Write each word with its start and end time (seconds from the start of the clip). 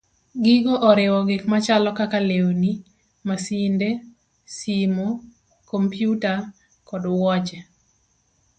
Gigo 0.43 0.73
oriwo 0.89 1.19
gik 1.29 1.43
machalo 1.51 1.89
kaka 1.99 2.19
lewni, 2.29 2.71
masinde, 3.27 3.89
simo, 4.55 5.07
kompyuta, 5.69 6.31
kod 6.87 7.03
wuoche. 7.15 7.59